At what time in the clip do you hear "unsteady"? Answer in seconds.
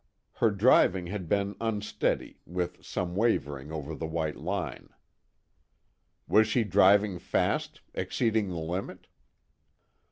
1.61-2.39